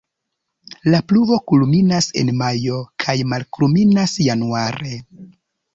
La 0.93 1.01
pluvo 1.11 1.37
kulminas 1.51 2.09
en 2.23 2.33
majo 2.41 2.81
kaj 3.05 3.17
malkulminas 3.35 4.21
januare. 4.31 4.99